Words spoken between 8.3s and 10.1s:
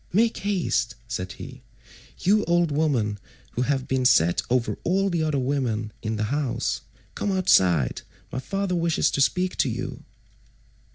my father wishes to speak to you."